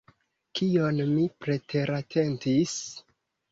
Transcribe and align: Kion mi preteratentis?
Kion 0.59 1.01
mi 1.09 1.27
preteratentis? 1.45 2.77